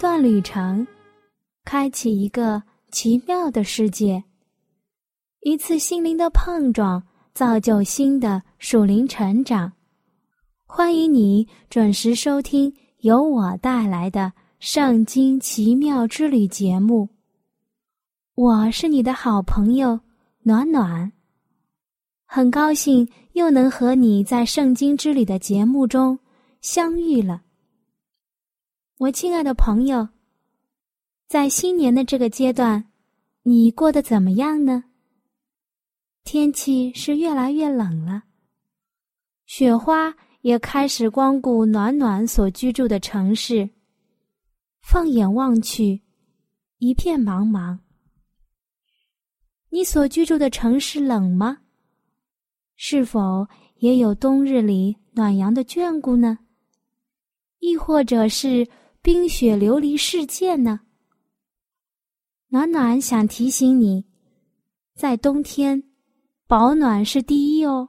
[0.00, 0.86] 段旅程，
[1.62, 4.22] 开启一个奇妙的世界；
[5.40, 7.02] 一次心灵的碰撞，
[7.34, 9.70] 造就新的属灵成长。
[10.64, 14.20] 欢迎你准时收听由我带来的
[14.58, 17.06] 《圣经奇妙之旅》节目。
[18.36, 20.00] 我是你的好朋友
[20.44, 21.12] 暖暖，
[22.24, 26.18] 很高兴又能和你在《圣经之旅》的节目中
[26.62, 27.42] 相遇了。
[29.00, 30.06] 我亲爱的朋友，
[31.26, 32.84] 在新年的这个阶段，
[33.44, 34.84] 你过得怎么样呢？
[36.22, 38.24] 天气是越来越冷了，
[39.46, 43.70] 雪花也开始光顾暖暖所居住的城市。
[44.82, 46.02] 放眼望去，
[46.76, 47.78] 一片茫茫。
[49.70, 51.62] 你所居住的城市冷吗？
[52.76, 56.40] 是否也有冬日里暖阳的眷顾呢？
[57.60, 58.68] 亦或者是？
[59.02, 60.80] 冰雪流离世界呢？
[62.48, 64.04] 暖暖想提醒你，
[64.94, 65.82] 在冬天，
[66.46, 67.88] 保暖是第一哦。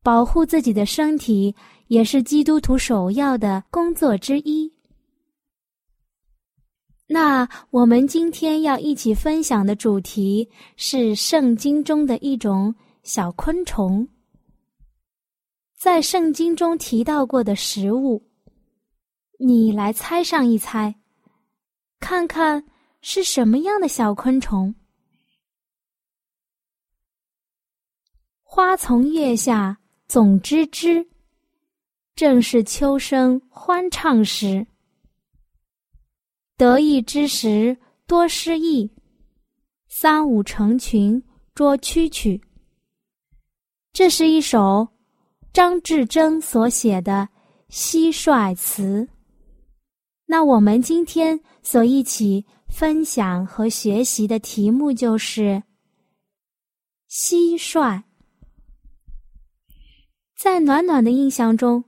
[0.00, 1.56] 保护自己的身体
[1.88, 4.72] 也是基督徒首要的工作之一。
[7.08, 14.06] 那我们今天要一起分享的主题是圣经中的一种小昆虫，
[15.76, 18.29] 在圣经中提到过的食物。
[19.42, 20.94] 你来猜上一猜，
[21.98, 22.62] 看看
[23.00, 24.74] 是什么样的小昆虫。
[28.42, 31.08] 花从叶下总知之，
[32.14, 34.66] 正是秋声欢唱时。
[36.58, 37.74] 得意之时
[38.06, 38.92] 多失意，
[39.88, 41.22] 三五成群
[41.54, 42.38] 捉蛐蛐。
[43.94, 44.86] 这是一首
[45.50, 47.26] 张志珍所写的
[47.70, 49.08] 蟋蟀词。
[50.30, 55.60] 那我们今天所一起分享和学习的题目就是
[57.10, 58.04] 蟋蟀。
[60.38, 61.82] 在暖暖的印象中，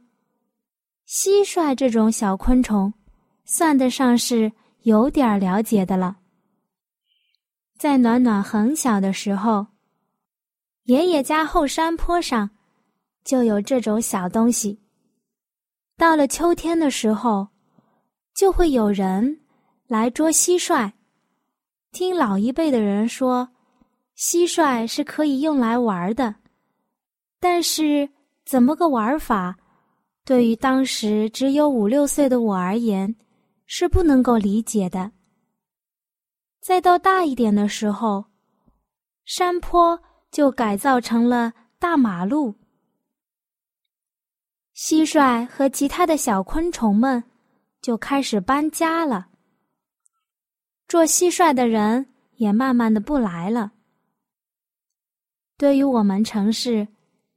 [1.07, 2.93] 蟋蟀这种小昆虫
[3.45, 6.17] 算得上是有点了解的了。
[7.79, 9.69] 在暖暖很小的时候，
[10.83, 12.51] 爷爷家后山坡上
[13.23, 14.81] 就有这种小东西。
[15.97, 17.52] 到了秋天的时候。
[18.35, 19.41] 就会有人
[19.87, 20.91] 来捉蟋蟀。
[21.93, 23.49] 听老一辈的人说，
[24.17, 26.35] 蟋蟀是可以用来玩的，
[27.39, 28.09] 但是
[28.45, 29.57] 怎么个玩法，
[30.25, 33.15] 对于当时只有五六岁的我而言，
[33.67, 35.13] 是不能够理解的。
[36.61, 38.25] 再到大一点的时候，
[39.25, 40.01] 山坡
[40.31, 42.55] 就改造成了大马路，
[44.75, 47.23] 蟋蟀和其他的小昆虫们。
[47.83, 49.29] 就开始搬家了。
[50.89, 52.07] 做蟋蟀的人
[52.37, 53.73] 也慢慢的不来了。
[55.59, 56.89] 对于我们城市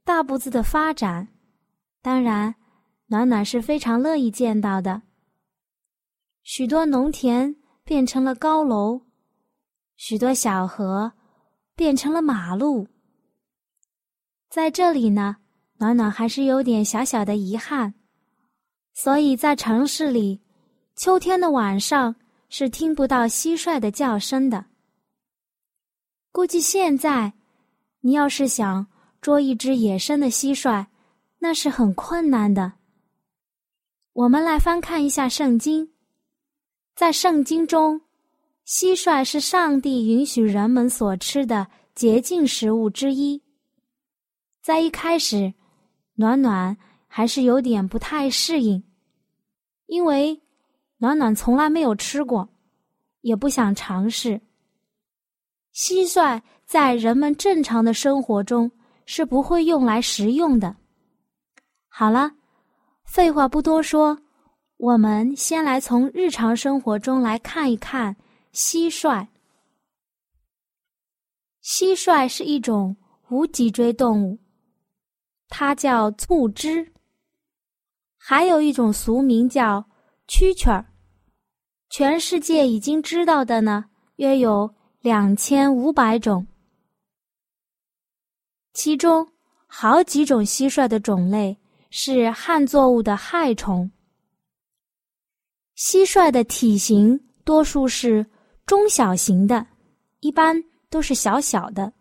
[0.04, 1.28] 大步子的发展，
[2.00, 2.54] 当然，
[3.06, 5.02] 暖暖是非常乐意见到的。
[6.42, 9.02] 许多农田变成了高楼，
[9.96, 11.12] 许多小河
[11.74, 12.86] 变成了马路。
[14.48, 15.38] 在这里呢，
[15.78, 17.94] 暖暖还是有点小小的遗憾。
[18.96, 20.40] 所以在城市里，
[20.94, 22.16] 秋天的晚上
[22.48, 24.64] 是听不到蟋蟀的叫声的。
[26.32, 27.34] 估计现在，
[28.00, 28.86] 你要是想
[29.20, 30.86] 捉一只野生的蟋蟀，
[31.40, 32.72] 那是很困难的。
[34.14, 35.92] 我们来翻看一下圣经，
[36.94, 38.00] 在圣经中，
[38.66, 43.42] 蟋蟀是上帝允许人们所吃的洁净食物之一。
[44.62, 45.52] 在一开始，
[46.14, 46.74] 暖暖。
[47.16, 48.84] 还是有点不太适应，
[49.86, 50.38] 因为
[50.98, 52.46] 暖暖从来没有吃过，
[53.22, 54.38] 也不想尝试。
[55.74, 58.70] 蟋蟀在人们正常的生活中
[59.06, 60.76] 是不会用来食用的。
[61.88, 62.30] 好了，
[63.06, 64.18] 废话不多说，
[64.76, 68.14] 我们先来从日常生活中来看一看
[68.52, 69.26] 蟋蟀。
[71.64, 72.94] 蟋蟀是一种
[73.30, 74.38] 无脊椎动物，
[75.48, 76.92] 它叫促肢。
[78.28, 79.86] 还有一种俗名叫
[80.26, 80.84] 蛐蛐儿。
[81.90, 83.84] 全世界已经知道的呢，
[84.16, 86.44] 约有两千五百种，
[88.72, 89.28] 其中
[89.68, 91.56] 好几种蟋蟀的种类
[91.90, 93.88] 是旱作物的害虫。
[95.76, 98.26] 蟋蟀的体型多数是
[98.66, 99.64] 中小型的，
[100.18, 101.92] 一般都是小小的，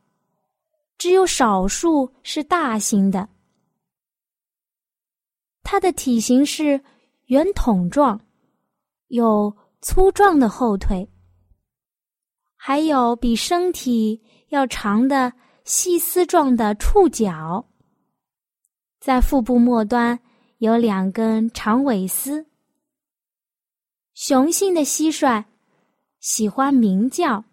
[0.98, 3.30] 只有少数是大型的。
[5.66, 6.82] 它的体型是
[7.26, 8.22] 圆筒状，
[9.08, 9.54] 有。
[9.82, 11.08] 粗壮的后腿，
[12.56, 15.32] 还有比身体要长的
[15.64, 17.64] 细丝状的触角，
[19.00, 20.20] 在腹部末端
[20.58, 22.48] 有两根长尾丝。
[24.16, 25.46] 雄性的蟋蟀
[26.20, 27.44] 喜欢鸣叫，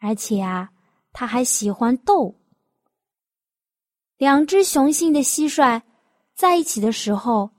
[0.00, 0.70] 而且啊，
[1.12, 2.34] 它还喜欢斗。
[4.16, 5.80] 两只雄性的蟋蟀
[6.34, 7.50] 在一起的时候，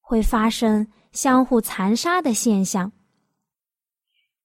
[0.00, 0.86] 会发生。
[1.12, 2.92] 相互残杀的现象。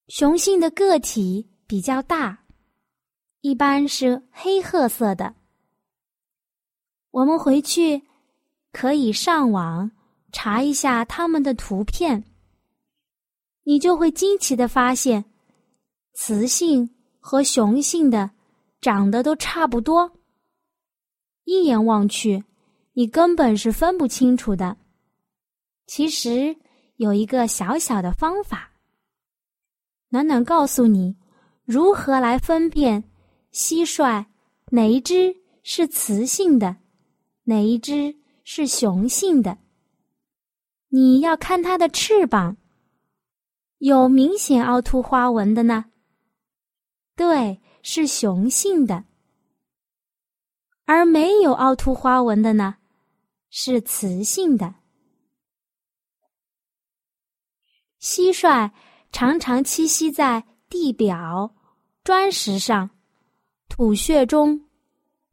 [0.07, 2.45] 雄性的个体比较大，
[3.41, 5.35] 一般是黑褐色的。
[7.09, 8.03] 我们回去
[8.71, 9.91] 可以上网
[10.31, 12.23] 查一下它们的图片，
[13.63, 15.25] 你就会惊奇的发现，
[16.13, 18.31] 雌性和雄性的
[18.79, 20.09] 长得都差不多，
[21.43, 22.45] 一眼望去，
[22.93, 24.77] 你根本是分不清楚的。
[25.87, 26.55] 其实
[26.95, 28.71] 有一个小小的方法，
[30.09, 31.17] 暖暖告诉你
[31.63, 33.03] 如何来分辨
[33.53, 34.25] 蟋蟀
[34.71, 36.77] 哪一只是雌性的，
[37.43, 39.57] 哪一只是雄性的。
[40.89, 42.57] 你要看它的翅膀，
[43.77, 45.85] 有明显凹凸花纹的呢，
[47.15, 49.05] 对，是雄性的；
[50.85, 52.75] 而没有凹凸花纹的呢，
[53.51, 54.73] 是雌性的。
[58.01, 58.71] 蟋蟀
[59.11, 61.53] 常常栖息在地表、
[62.03, 62.89] 砖石上、
[63.69, 64.59] 土穴中、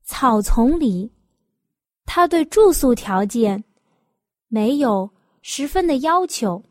[0.02, 1.10] 草丛里。
[2.04, 3.62] 它对住宿条件
[4.48, 5.10] 没有
[5.42, 6.62] 十分的要求，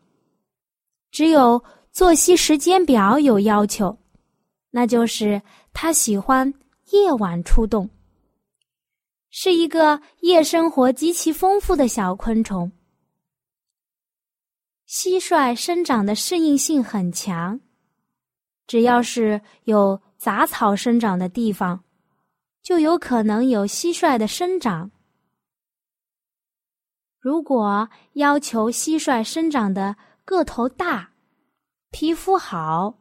[1.12, 3.98] 只有作息时间表有要求，
[4.72, 5.42] 那就是
[5.74, 6.52] 它喜欢
[6.92, 7.90] 夜晚出动，
[9.40, 12.72] 是一个夜生活极其丰富的小昆虫。
[14.90, 17.60] 蟋蟀生长的适应性很强，
[18.66, 21.84] 只要是有杂草生长的地方，
[22.64, 24.90] 就有可能有蟋蟀的生长。
[27.20, 29.96] 如果要求蟋蟀生长的
[30.26, 31.12] 个头大、
[31.92, 32.98] 皮肤好，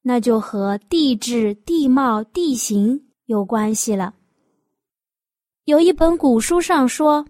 [0.00, 4.14] 那就和地质、地貌、地形有关系了。
[5.68, 7.26] 有一本古书上说，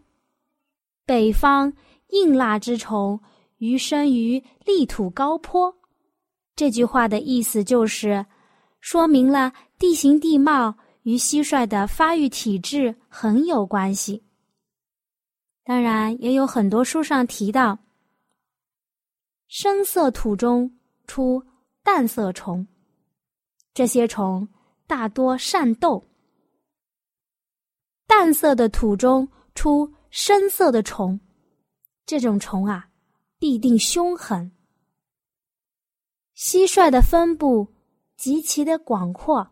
[1.04, 1.72] 北方
[2.10, 3.20] 硬蜡之虫。
[3.56, 5.76] 于生于立土高坡，
[6.54, 8.24] 这句话的意思就是，
[8.80, 14.22] 说明了地形地貌与蟋蟀的发育体质很有关系。
[15.64, 17.76] 当然，也有很多书上提到，
[19.48, 21.44] 深色土中出
[21.82, 22.64] 淡色虫，
[23.74, 24.46] 这些虫
[24.86, 26.00] 大多善斗；
[28.08, 31.20] 淡色的土中出深色的虫，
[32.04, 32.86] 这种虫啊。
[33.40, 34.50] 必定凶狠。
[36.36, 37.68] 蟋蟀的分布
[38.16, 39.48] 极其的广阔，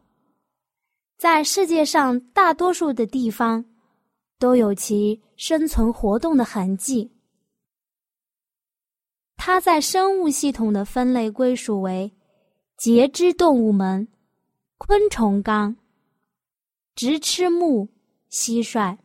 [1.16, 3.64] 在世界上大多数的地方
[4.40, 7.12] 都有其生存活动的痕迹。
[9.37, 12.12] 它在生物系统的分类归属为
[12.76, 14.09] 节肢动物门
[14.78, 15.76] 昆虫纲
[16.97, 17.88] 直翅目
[18.37, 18.99] 蟋蟀。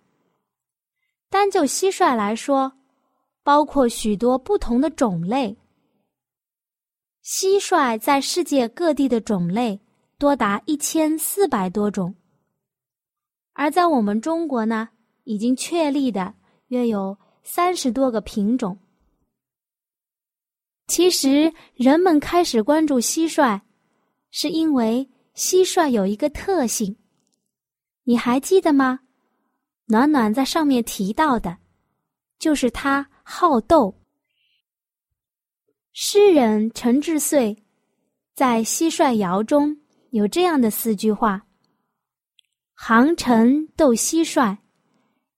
[1.30, 2.74] 单就蟋蟀来说。
[3.44, 5.58] 包括许多不同的种类，
[7.26, 9.82] 蟋蟀在世界各地的种类
[10.20, 12.14] 多达一千四百多种，
[13.54, 14.90] 而在我们中国呢，
[15.24, 16.36] 已经确立的
[16.68, 18.78] 约有三十多个品种。
[20.86, 23.60] 其实，人们开始关注蟋蟀，
[24.30, 26.96] 是因为蟋蟀有一个特性，
[28.04, 29.00] 你还记得吗？
[29.92, 31.58] 暖暖在上面提到的，
[32.40, 33.08] 就是他。
[33.24, 33.96] 好斗。
[35.94, 37.64] 诗人陈志穗
[38.34, 39.78] 在《蟋蟀谣》中
[40.10, 41.46] 有这样的四句话
[42.76, 44.58] ：“杭城斗蟋蟀，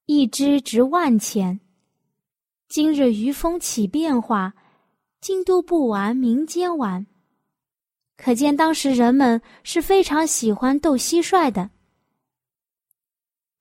[0.06, 1.60] 一只值万钱。
[2.68, 4.54] 今日渔风起变化，
[5.22, 7.06] 京都不玩民间玩。”
[8.18, 11.70] 可见当时人们是非常喜欢斗蟋蟀的。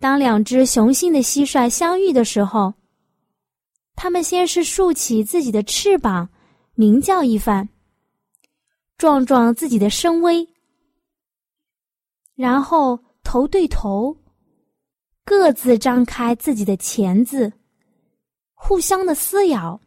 [0.02, 2.74] 当两只雄性的蟋蟀相遇的时候。
[3.94, 6.28] 他们先是竖起自己的翅膀，
[6.74, 7.68] 鸣叫一番，
[8.98, 10.48] 壮壮自己的声威，
[12.34, 14.16] 然后头对头，
[15.24, 17.52] 各自张开自己的钳子，
[18.54, 19.80] 互相的撕咬，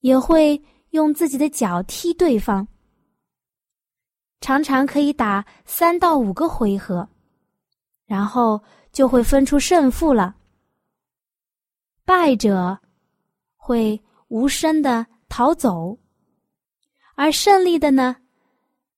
[0.00, 2.66] 也会用自己的脚踢对方，
[4.40, 7.08] 常常可以打三到五个回合，
[8.08, 8.60] 然后
[8.90, 10.34] 就会分出胜负了。
[12.06, 12.80] 败者
[13.54, 15.98] 会无声的逃走，
[17.14, 18.16] 而胜利的呢，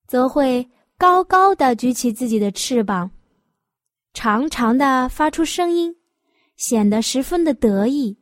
[0.06, 3.10] 则会高高的举起自己的翅膀，
[4.14, 5.96] 长长的发出声音，
[6.56, 8.16] 显得十分的得意。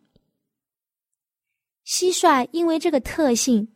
[1.86, 3.74] 蟋蟀因为这个特性，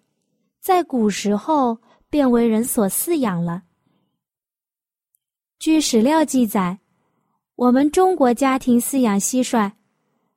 [0.60, 1.78] 在古时候
[2.08, 3.64] 便为人所饲养了。
[5.58, 6.78] 据史料记载，
[7.56, 9.72] 我们中国家庭饲养蟋蟀。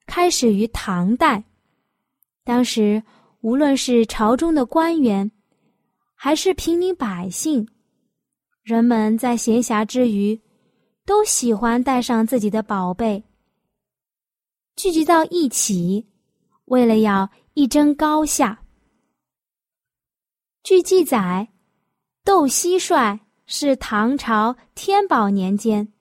[0.07, 1.43] 开始于唐代，
[2.43, 3.01] 当时
[3.41, 5.31] 无论是朝中的官员，
[6.13, 7.67] 还是平民百姓，
[8.61, 10.39] 人们在闲暇之余，
[11.07, 13.23] 都喜欢带上自己的宝贝，
[14.75, 16.07] 聚集到一起，
[16.65, 18.61] 为了要一争高下。
[20.61, 21.47] 据记载，
[22.23, 25.94] 斗蟋蟀是唐朝天宝年间。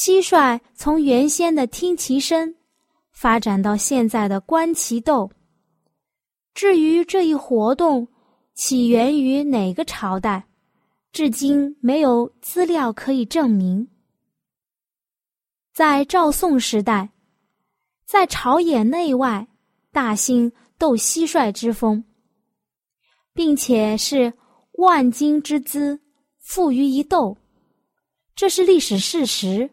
[0.00, 2.54] 蟋蟀从原先的听其声，
[3.10, 5.28] 发展到现在的观其斗。
[6.54, 8.06] 至于这一活动
[8.54, 10.46] 起源于哪个朝代，
[11.10, 13.88] 至今没有资料可以证明。
[15.74, 17.10] 在赵宋时代，
[18.06, 19.48] 在朝野内外
[19.90, 22.04] 大兴斗蟋蟀之风，
[23.34, 24.32] 并且是
[24.74, 26.00] 万金之资
[26.38, 27.36] 付于一斗，
[28.36, 29.68] 这是历史事实。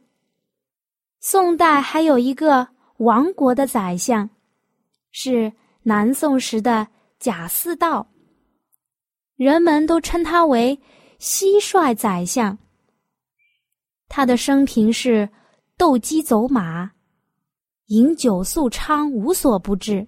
[1.28, 2.68] 宋代还有一个
[2.98, 4.30] 亡国的宰相，
[5.10, 5.52] 是
[5.82, 8.08] 南宋时的贾似道。
[9.36, 10.80] 人们都称他为
[11.20, 12.56] 蟋蟀宰相。
[14.08, 15.28] 他的生平是
[15.78, 16.92] 斗鸡走马，
[17.88, 20.08] 饮酒宿娼，无所不至。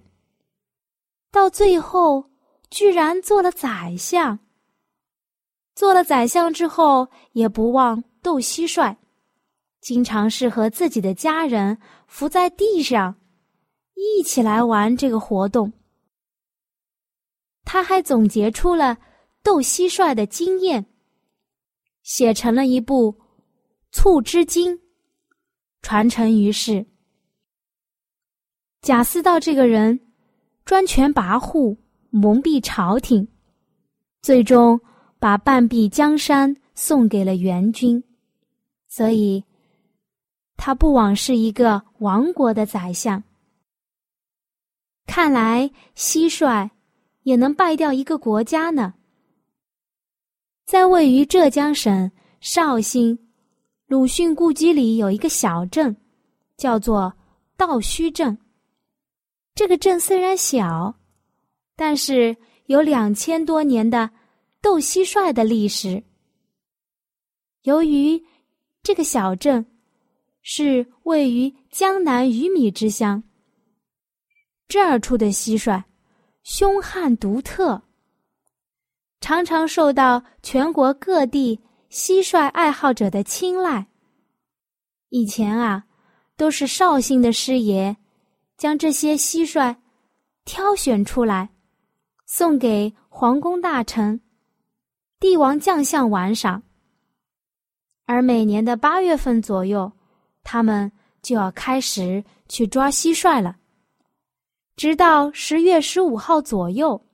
[1.32, 2.30] 到最后，
[2.70, 4.38] 居然做了宰相。
[5.74, 8.94] 做了宰相之后，也不忘斗蟋蟀。
[9.80, 13.14] 经常是和自己的家人伏在地上，
[13.94, 15.72] 一起来玩这个活动。
[17.64, 18.98] 他还总结出了
[19.42, 20.84] 斗蟋蟀的经验，
[22.02, 23.12] 写成了一部
[23.92, 24.74] 《促织经》，
[25.80, 26.84] 传承于世。
[28.82, 29.98] 贾似道这个人
[30.64, 31.78] 专权跋扈，
[32.10, 33.26] 蒙蔽朝廷，
[34.22, 34.78] 最终
[35.18, 38.02] 把半壁江山送给了元军，
[38.88, 39.44] 所以。
[40.58, 43.22] 他不枉是一个亡国的宰相。
[45.06, 46.68] 看来蟋蟀
[47.22, 48.92] 也能败掉一个国家呢。
[50.66, 52.10] 在位于浙江省
[52.40, 53.18] 绍兴
[53.86, 55.96] 鲁迅故居里有一个小镇，
[56.56, 57.14] 叫做
[57.56, 58.36] 道虚镇。
[59.54, 60.94] 这个镇虽然小，
[61.76, 62.36] 但是
[62.66, 64.10] 有两千多年的
[64.60, 66.02] 斗蟋蟀的历史。
[67.62, 68.22] 由于
[68.82, 69.64] 这个小镇。
[70.50, 73.22] 是位于江南鱼米之乡。
[74.66, 75.84] 这儿出的蟋蟀
[76.42, 77.82] 凶悍独特，
[79.20, 83.88] 常常受到全国各地蟋蟀爱好者的青睐。
[85.10, 85.84] 以前啊，
[86.34, 87.94] 都是绍兴的师爷
[88.56, 89.76] 将这些蟋蟀
[90.46, 91.50] 挑选出来，
[92.24, 94.18] 送给皇宫大臣、
[95.20, 96.62] 帝王将相玩赏。
[98.06, 99.92] 而每年的八月份左右。
[100.50, 100.90] 他们
[101.20, 103.58] 就要开始去抓蟋蟀了，
[104.76, 107.04] 直到十月十五号左右。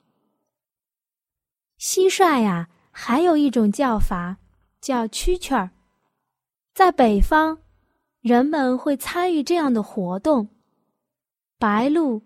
[1.80, 4.36] 蟋蟀呀，还有一种叫法
[4.80, 5.70] 叫蛐蛐儿，
[6.74, 7.58] 在北方，
[8.20, 10.48] 人们会参与这样的活动。
[11.58, 12.22] 白露、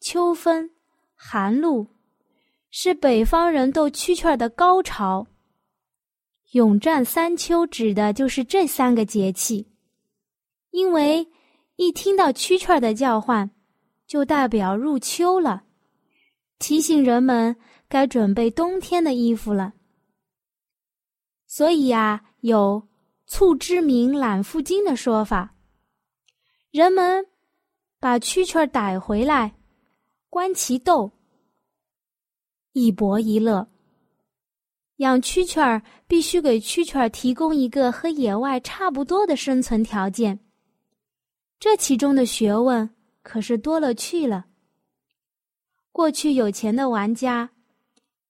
[0.00, 0.70] 秋分、
[1.14, 1.86] 寒露，
[2.70, 5.26] 是北方人斗蛐蛐儿的高潮。
[6.50, 9.71] 永战三秋指的就是这三个节气。
[10.72, 11.28] 因为
[11.76, 13.50] 一听到蛐蛐儿的叫唤，
[14.06, 15.64] 就代表入秋了，
[16.58, 17.54] 提醒人们
[17.88, 19.74] 该准备冬天的衣服了。
[21.46, 22.88] 所以呀，有
[23.26, 25.54] “促织鸣揽腹经”的说法。
[26.70, 27.26] 人们
[28.00, 29.54] 把蛐蛐儿逮回来，
[30.30, 31.12] 观其斗，
[32.72, 33.68] 一博一乐。
[34.96, 40.38] 养蛐蛐儿必须给蛐蛐儿提供一个和野外差不多的生存条件。
[41.62, 42.90] 这其中的学问
[43.22, 44.46] 可是多了去了。
[45.92, 47.52] 过去有钱的玩家，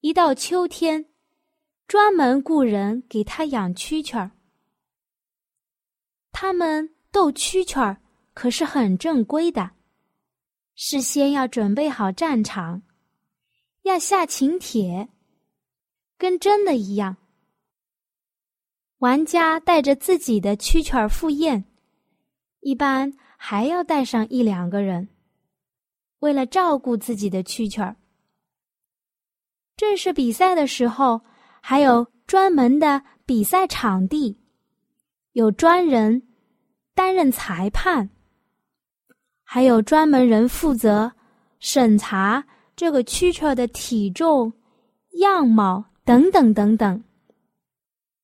[0.01, 1.07] 一到秋天，
[1.89, 4.33] 专门雇人给他养蛐蛐儿。
[6.31, 8.03] 他们斗蛐蛐儿
[8.35, 9.71] 可是很正规的，
[10.75, 12.83] 事先要准备好战场，
[13.85, 15.09] 要下请帖，
[16.19, 17.17] 跟真的一样。
[18.99, 21.65] 玩家带着自己的蛐蛐儿赴宴，
[22.63, 25.09] 一般还要带上一两个人，
[26.21, 27.95] 为了照顾自己的蛐蛐儿。
[29.77, 31.21] 正式比赛的时候，
[31.61, 34.39] 还有专门的比赛场地，
[35.33, 36.23] 有专人
[36.95, 38.09] 担任裁判，
[39.45, 41.13] 还有专门人负责
[41.59, 42.43] 审查
[42.75, 44.53] 这个蛐蛐儿的体重、
[45.21, 47.05] 样貌等等等等。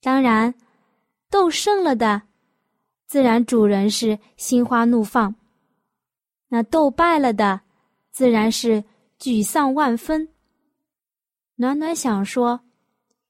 [0.01, 0.55] 当然。
[1.31, 2.23] 斗胜了的，
[3.09, 5.35] 自然主人是心花怒放；
[6.49, 7.63] 那斗败了的，
[8.11, 8.85] 自然是
[9.19, 10.29] 沮丧万分。
[11.55, 12.61] 暖暖想说：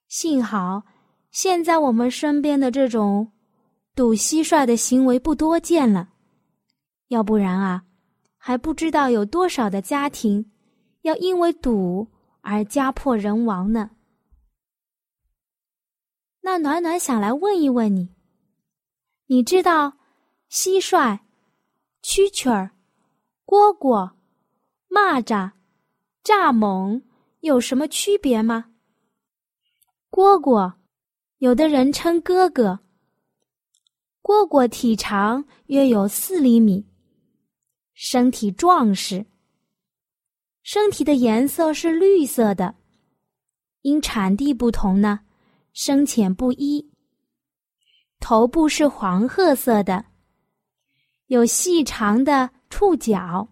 [0.08, 0.82] 幸好
[1.30, 3.30] 现在我们身边的这种
[3.94, 6.08] 赌蟋蟀的行为不多见了，
[7.06, 7.84] 要不然啊，
[8.36, 10.50] 还不知道有多少的家庭
[11.02, 12.08] 要因为赌
[12.40, 13.90] 而家破人亡呢。
[16.40, 18.08] 那暖暖想来问一问你，
[19.30, 19.92] 你知道
[20.50, 21.18] 蟋蟀、
[22.02, 22.70] 蛐蛐儿、
[23.44, 24.10] 蝈蝈、
[24.88, 25.50] 蚂蚱、
[26.24, 27.02] 蚱蜢
[27.40, 28.72] 有什么区别吗？
[30.10, 30.72] 蝈蝈，
[31.40, 32.80] 有的人称哥哥。
[34.22, 36.86] 蝈蝈体长约有四厘米，
[37.92, 39.26] 身体壮实，
[40.62, 42.76] 身体的颜色是绿色的，
[43.82, 45.20] 因产地不同呢。
[45.74, 46.90] 深浅不一，
[48.20, 50.04] 头部是黄褐色的，
[51.26, 53.48] 有细长的触角，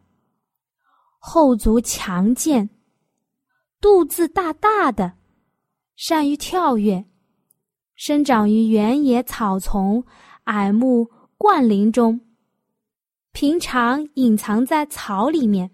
[1.18, 2.68] 后足强健，
[3.80, 5.14] 肚子大大的，
[5.94, 7.04] 善于跳跃，
[7.94, 10.04] 生长于原野草丛、
[10.44, 12.20] 矮木灌林中，
[13.32, 15.70] 平常隐藏在草里面。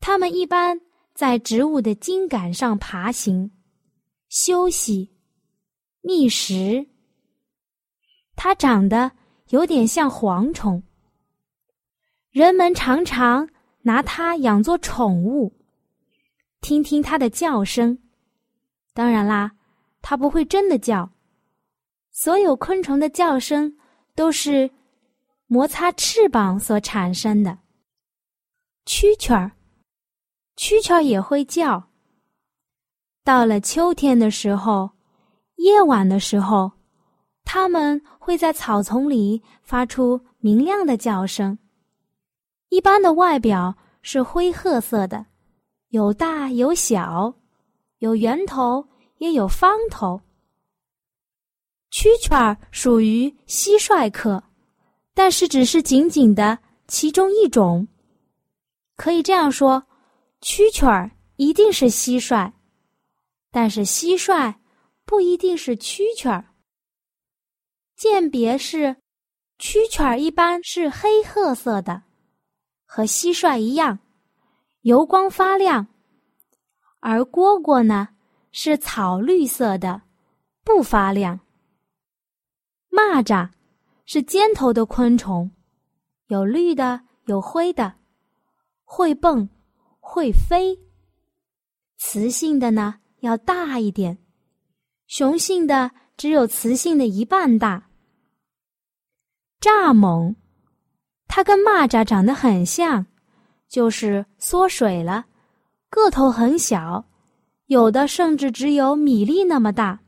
[0.00, 0.78] 它们一般
[1.14, 3.50] 在植物的茎秆上爬行。
[4.28, 5.14] 休息，
[6.02, 6.86] 觅食。
[8.36, 9.10] 它长得
[9.48, 10.82] 有点像蝗虫，
[12.30, 13.48] 人们常常
[13.82, 15.52] 拿它养作宠物，
[16.60, 17.98] 听听它的叫声。
[18.92, 19.52] 当然啦，
[20.02, 21.10] 它不会真的叫。
[22.10, 23.76] 所有昆虫的叫声
[24.14, 24.70] 都是
[25.46, 27.58] 摩擦翅膀所产生的。
[28.86, 29.52] 蛐蛐儿，
[30.56, 31.90] 蛐蛐儿也会叫。
[33.24, 34.90] 到了秋天的时候，
[35.56, 36.70] 夜晚的时候，
[37.44, 41.58] 它们会在草丛里发出明亮的叫声。
[42.70, 45.26] 一般的外表是灰褐色的，
[45.88, 47.34] 有大有小，
[47.98, 50.20] 有圆头也有方头。
[51.92, 54.42] 蛐蛐儿属于蟋蟀科，
[55.14, 57.86] 但是只是仅仅的其中一种。
[58.96, 59.84] 可以这样说，
[60.40, 62.50] 蛐蛐儿一定是蟋蟀。
[63.52, 64.52] 但是蟋蟀
[65.04, 66.44] 不一定是蛐蛐儿。
[67.96, 68.96] 鉴别是，
[69.58, 72.02] 蛐蛐儿一般是黑褐色的，
[72.86, 74.00] 和蟋蟀一样，
[74.82, 75.86] 油光发亮；
[77.00, 78.08] 而蝈蝈呢
[78.50, 80.02] 是草绿色的，
[80.64, 81.40] 不发亮。
[82.90, 83.50] 蚂蚱
[84.04, 85.50] 是尖头的昆虫，
[86.26, 87.94] 有绿的，有灰的，
[88.84, 89.48] 会蹦，
[90.00, 90.78] 会飞。
[91.96, 93.00] 雌性的呢？
[93.20, 94.18] 要大一点，
[95.06, 97.90] 雄性的只有雌性的一半大。
[99.60, 100.34] 蚱蜢，
[101.26, 103.06] 它跟蚂蚱长得很像，
[103.68, 105.26] 就是缩水了，
[105.88, 107.06] 个头很小，
[107.66, 110.00] 有的甚至只有米粒那么大。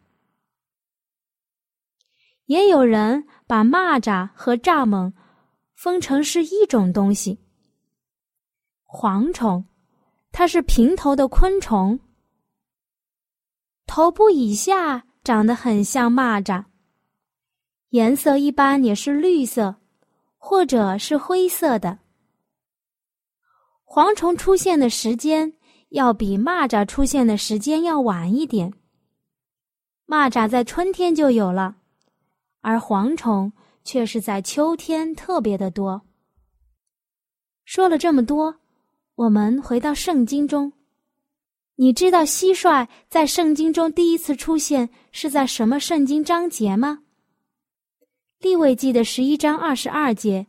[2.44, 5.12] 也有人把蚂蚱和蚱蜢
[5.74, 7.40] 分成是一种东西。
[8.86, 9.64] 蝗虫，
[10.30, 11.98] 它是平头的昆虫。
[13.86, 16.66] 头部以下长得很像蚂蚱，
[17.88, 19.74] 颜色一般也是绿色，
[20.38, 21.98] 或者是灰色的。
[23.84, 25.52] 蝗虫出现的时间
[25.88, 28.72] 要比蚂蚱出现的时间要晚一点。
[30.06, 31.74] 蚂蚱在春天就有了，
[32.60, 36.02] 而蝗虫却是在秋天特别的多。
[37.64, 38.60] 说了这么多，
[39.16, 40.72] 我们回到圣经中。
[41.78, 47.02] 你知道蟋蟀在圣经中第一次出现是在什么圣经章节吗？
[48.38, 50.46] 利未记的十一章二十二节，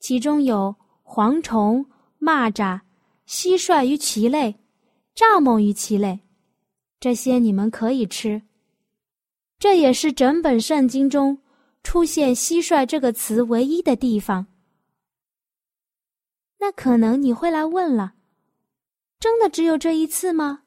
[0.00, 1.86] 其中有蝗虫、
[2.20, 2.80] 蚂蚱、
[3.28, 4.56] 蟋蟀与其类，
[5.14, 6.20] 蚱蜢与其类，
[6.98, 8.42] 这些你们可以吃。
[9.58, 11.38] 这也是整本圣经中
[11.84, 14.46] 出现“蟋蟀”这个词唯一的地方。
[16.58, 18.14] 那可能你会来问了：
[19.20, 20.62] 真的只有这一次吗？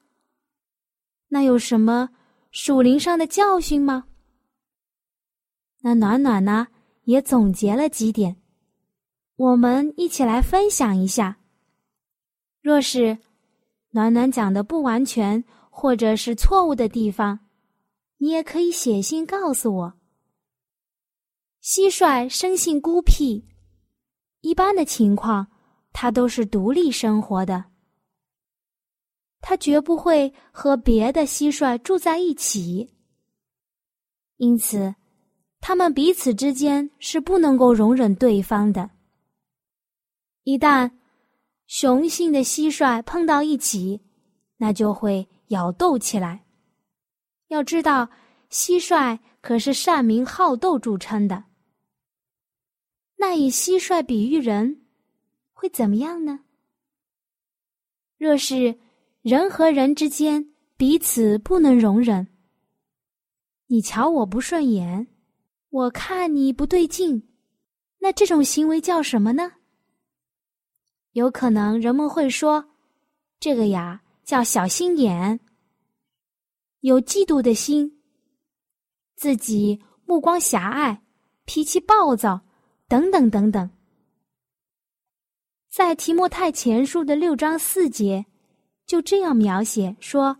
[1.28, 2.10] 那有什么
[2.52, 4.06] 属灵上的教训吗？
[5.82, 6.68] 那暖暖呢，
[7.02, 8.36] 也总结了几点，
[9.34, 11.40] 我们一起来分享一下。
[12.62, 13.18] 若是
[13.90, 17.40] 暖暖讲的不完全或者是错误的地方，
[18.18, 19.94] 你也可以写信告诉我。
[21.60, 23.44] 蟋蟀生性孤僻，
[24.42, 25.48] 一般的情况，
[25.92, 27.73] 它都是独立生活的。
[29.46, 32.90] 他绝不会和别的蟋蟀住在一起，
[34.38, 34.94] 因此，
[35.60, 38.90] 他们彼此之间是不能够容忍对方的。
[40.44, 40.90] 一旦
[41.66, 44.00] 雄性的蟋蟀碰到一起，
[44.56, 46.42] 那就会咬斗起来。
[47.48, 48.08] 要知道，
[48.48, 51.44] 蟋蟀可是善名好斗著称的。
[53.16, 54.86] 那以蟋蟀比喻人，
[55.52, 56.40] 会怎么样呢？
[58.16, 58.78] 若是。
[59.24, 62.28] 人和人之间彼此不能容忍。
[63.68, 65.06] 你瞧我不顺眼，
[65.70, 67.26] 我看你不对劲，
[68.00, 69.50] 那这种行为叫什么呢？
[71.12, 72.66] 有可能人们会说，
[73.40, 75.40] 这个呀叫小心眼，
[76.80, 78.02] 有嫉妒的心，
[79.16, 81.02] 自己目光狭隘，
[81.46, 82.42] 脾气暴躁，
[82.88, 83.70] 等等等等。
[85.70, 88.26] 在提莫太前书的六章四节。
[88.86, 90.36] 就这样描写说，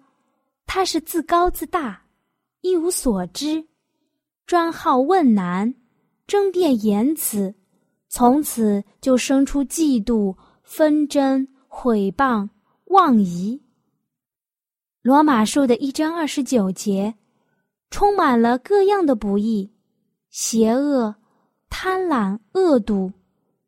[0.67, 2.05] 他是自高自大，
[2.61, 3.67] 一无所知，
[4.47, 5.75] 专好问难，
[6.27, 7.55] 争辩言辞，
[8.09, 12.49] 从此就生出嫉妒、纷争、毁谤、
[12.87, 13.61] 妄疑。
[15.03, 17.15] 罗马书的一章二十九节，
[17.91, 19.71] 充满了各样的不义、
[20.31, 21.15] 邪恶、
[21.69, 23.13] 贪婪、恶毒，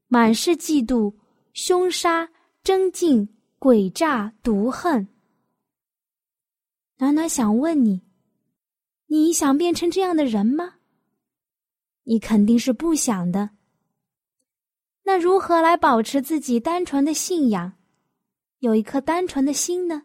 [0.08, 1.14] 满是嫉妒、
[1.52, 2.28] 凶杀、
[2.62, 3.28] 争竞。
[3.58, 5.08] 诡诈、毒恨，
[6.98, 8.02] 暖暖想问你：
[9.06, 10.74] 你想变成这样的人吗？
[12.04, 13.50] 你肯定是不想的。
[15.04, 17.72] 那如何来保持自己单纯的信仰，
[18.58, 20.02] 有一颗单纯的心呢？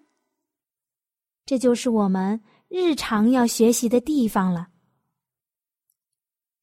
[1.45, 4.69] 这就是我们日常要学习的地方了。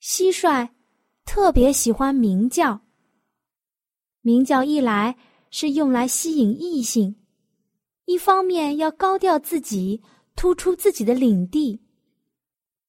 [0.01, 0.71] 蟋蟀
[1.25, 2.81] 特别喜欢鸣叫，
[4.23, 5.17] 鸣叫一来。
[5.51, 7.17] 是用来吸引异性，
[8.05, 10.03] 一方面要高调自己，
[10.37, 11.81] 突出自己的领地。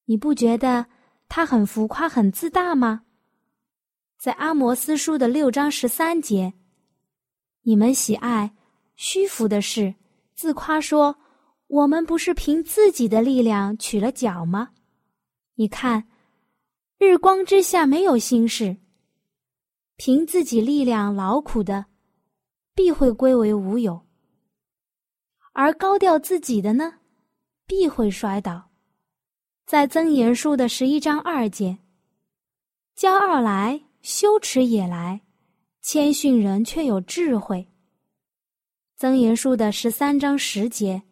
[0.06, 0.86] 你不觉得
[1.28, 3.02] 他很浮夸、很自大吗？
[4.18, 6.52] 在阿摩斯书的六章十三节，
[7.62, 8.54] 你们喜爱
[8.96, 9.94] 虚浮的事，
[10.34, 11.16] 自夸说
[11.68, 14.70] ：“我们不是凭自己的力量取了脚吗？”
[15.56, 16.08] 你看，
[16.98, 18.76] 日光之下没有心事，
[19.96, 21.86] 凭自己力量劳苦的。
[22.82, 24.06] 必会归为无有，
[25.52, 26.94] 而高调自己的呢，
[27.66, 28.70] 必会摔倒。
[29.66, 31.76] 在《增言树》的十一章二节，
[32.96, 35.20] 骄傲来，羞耻也来；
[35.82, 37.58] 谦逊人却有智慧。
[38.96, 41.02] 《增言树》的十三章十节，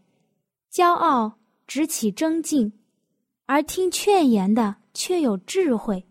[0.73, 2.73] 骄傲只起争竞，
[3.45, 6.09] 而听劝言的却有智慧。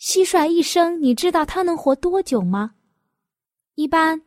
[0.00, 2.75] 蟋蟀一生，你知道它能活多久吗？
[3.76, 4.22] 一般，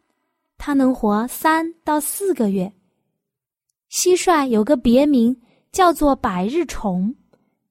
[0.59, 2.71] 它能活三到四个月。
[3.89, 5.35] 蟋蟀有个别名
[5.71, 7.15] 叫做百日虫，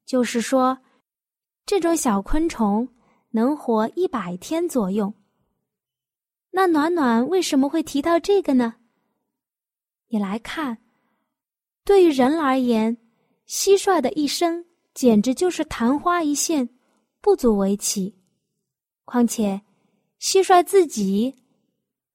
[0.04, 0.76] 就是说，
[1.64, 2.88] 这种小昆虫
[3.30, 5.14] 能活一百天左右。
[6.50, 8.74] 那暖暖为什么会提到这个呢？
[10.08, 10.78] 你来看，
[11.84, 12.98] 对于人而言，
[13.46, 14.64] 蟋蟀的一生
[14.94, 16.68] 简直就是昙花一现，
[17.20, 18.18] 不足为奇。
[19.04, 19.62] 况且，
[20.20, 21.36] 蟋蟀自己。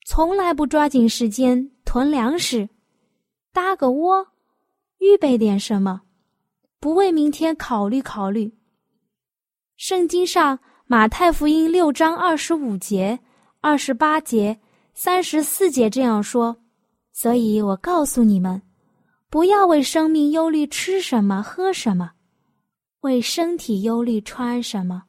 [0.05, 2.67] 从来不抓紧时间囤粮食，
[3.53, 4.27] 搭个窝，
[4.99, 6.01] 预备点什么，
[6.79, 8.53] 不为明天考虑考虑。
[9.77, 13.17] 圣经上马太福音六章二十五节、
[13.61, 14.59] 二十八节、
[14.93, 16.55] 三十四节这样说，
[17.13, 18.61] 所以我告诉你们，
[19.29, 22.11] 不要为生命忧虑吃什么喝什么，
[23.01, 25.03] 为身体忧虑穿什么。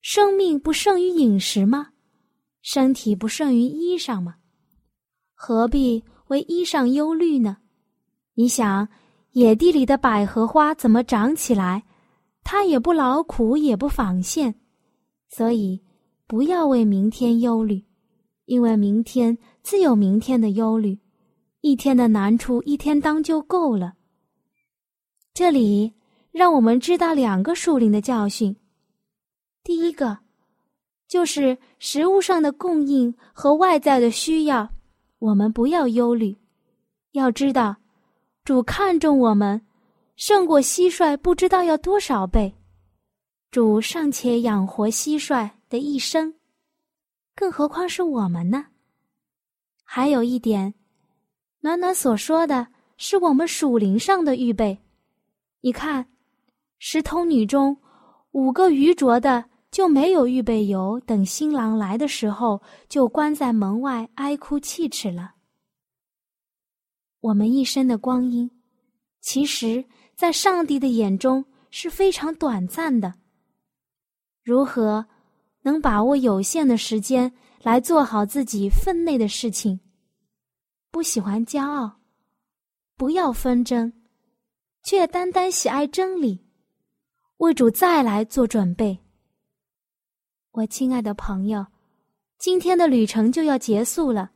[0.00, 1.89] 生命不胜于饮食吗？
[2.62, 4.36] 身体不胜于衣裳吗？
[5.34, 7.56] 何必为衣裳忧虑呢？
[8.34, 8.88] 你想，
[9.32, 11.84] 野地里的百合花怎么长起来？
[12.42, 14.54] 它也不劳苦，也不纺线，
[15.28, 15.82] 所以
[16.26, 17.84] 不要为明天忧虑，
[18.46, 20.98] 因为明天自有明天的忧虑，
[21.60, 23.94] 一天的难处一天当就够了。
[25.32, 25.92] 这里
[26.32, 28.56] 让我们知道两个树林的教训。
[29.62, 30.18] 第一个，
[31.10, 34.70] 就是食物上的供应和外在的需要，
[35.18, 36.38] 我们不要忧虑。
[37.10, 37.74] 要知道，
[38.44, 39.60] 主看重我们，
[40.14, 42.54] 胜过蟋蟀不知道要多少倍。
[43.50, 46.32] 主尚且养活蟋蟀的一生，
[47.34, 48.66] 更何况是我们呢？
[49.82, 50.72] 还有一点，
[51.58, 54.78] 暖暖所说的是我们属灵上的预备。
[55.60, 56.06] 你看，
[56.78, 57.76] 十童女中
[58.30, 65.34] 五个愚拙的就没有预备油，等新郎来的时候就关在门外哀哭泣齿了。
[67.20, 68.50] 我们一生的光阴，
[69.20, 69.84] 其实，
[70.16, 73.14] 在上帝的眼中是非常短暂的。
[74.42, 75.06] 如何
[75.62, 79.78] 能把握有限的时间来做好自己分内的事情？
[80.90, 82.00] 不喜欢骄傲，
[82.96, 83.92] 不要纷争，
[84.82, 86.44] 却单单喜爱真理，
[87.36, 88.98] 为主再来做准备。
[90.52, 91.66] 我亲爱的朋友，
[92.38, 94.30] 今天的旅程就要结束了，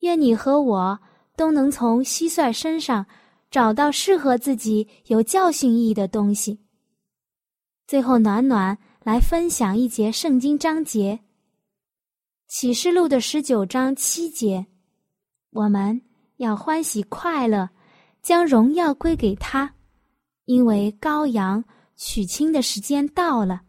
[0.00, 0.98] 愿你和我
[1.36, 3.06] 都能从蟋蟀身上
[3.50, 6.60] 找到适合自己、有教训意义的东西。
[7.86, 8.78] 最后，暖暖。
[9.04, 11.16] 来分享一节圣经章节，
[12.46, 14.64] 《启示录》的十九章七节，
[15.50, 16.00] 我们
[16.36, 17.68] 要欢喜快乐，
[18.22, 19.74] 将荣耀归给他，
[20.44, 21.64] 因为羔羊
[21.96, 23.62] 娶亲的时间到了，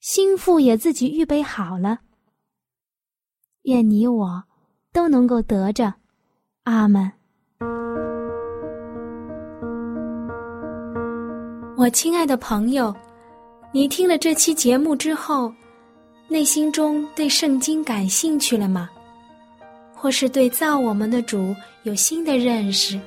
[0.00, 1.98] 心腹也自己预备好了。
[3.62, 4.44] 愿你我
[4.92, 5.92] 都能够得着，
[6.62, 7.10] 阿门。
[11.76, 12.94] 我亲爱的朋友。
[13.70, 15.52] 你听了这期节目之后，
[16.26, 18.88] 内心中对圣经感兴趣了吗？
[19.94, 22.98] 或是对造我们的主有新的认识，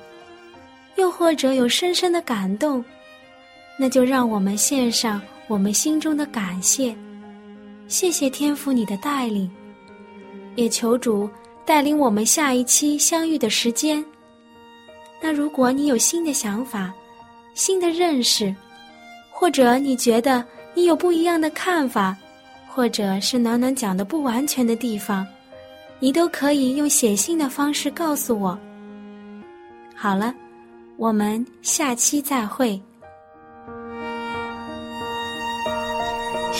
[0.97, 2.86] 又或者有深深的感动？
[3.80, 5.19] 那就让我们献上
[5.52, 6.96] 我们心中的感谢，
[7.90, 9.52] 谢谢天父你的带领，
[10.56, 11.30] 也求主
[11.66, 14.02] 带领我们下一期相遇的时间。
[15.22, 16.94] 那如果你有新的想法、
[17.54, 18.56] 新的认识，
[19.30, 20.42] 或者你觉得
[20.74, 22.16] 你有不一样的看法，
[22.70, 25.28] 或者是暖暖讲的不完全的地方，
[26.00, 28.58] 你都可以用写信的方式告诉我。
[29.98, 30.34] 好了，
[30.96, 32.82] 我们下期再会。